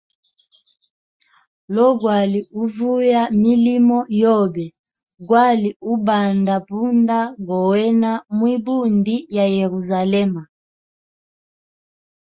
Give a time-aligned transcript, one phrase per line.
[1.75, 4.65] Lo gwali uvuya mulimo gobe
[5.27, 10.41] gwali ubanda punda gowena mwibundi ya Yerusalema.